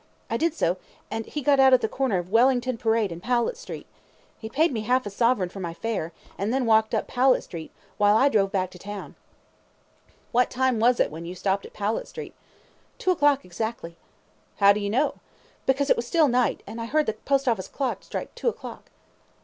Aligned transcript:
I 0.31 0.37
did 0.37 0.55
so, 0.55 0.77
and 1.11 1.27
he 1.27 1.43
got 1.43 1.59
out 1.59 1.73
at 1.73 1.81
the 1.81 1.87
corner 1.87 2.17
of 2.17 2.31
Wellington 2.31 2.75
Parade 2.75 3.11
and 3.11 3.21
Powlett 3.21 3.55
Street. 3.55 3.85
He 4.39 4.49
paid 4.49 4.71
me 4.73 4.81
half 4.81 5.05
a 5.05 5.11
sovereign 5.11 5.49
for 5.49 5.59
my 5.59 5.75
fare, 5.75 6.11
and 6.39 6.51
then 6.51 6.65
walked 6.65 6.95
up 6.95 7.07
Powlett 7.07 7.43
Street, 7.43 7.71
while 7.99 8.17
I 8.17 8.27
drove 8.27 8.51
back 8.51 8.71
to 8.71 8.79
town. 8.79 9.11
Q. 9.13 10.13
What 10.31 10.49
time 10.49 10.79
was 10.79 10.99
it 10.99 11.11
when 11.11 11.25
you 11.27 11.35
stopped 11.35 11.67
at 11.67 11.73
Powlett 11.73 12.07
Street? 12.07 12.33
A. 12.33 12.97
Two 12.97 13.11
o'clock 13.11 13.45
exactly. 13.45 13.91
Q. 13.91 13.97
How 14.65 14.73
do 14.73 14.79
you 14.79 14.89
know? 14.89 15.07
A. 15.09 15.19
Because 15.67 15.91
it 15.91 15.95
was 15.95 16.05
a 16.05 16.07
still 16.07 16.27
night, 16.27 16.63
and 16.65 16.81
I 16.81 16.85
heard 16.85 17.05
the 17.05 17.13
Post 17.13 17.47
Office 17.47 17.67
clock 17.67 18.03
strike 18.03 18.33
two 18.33 18.49
o'clock. 18.49 18.89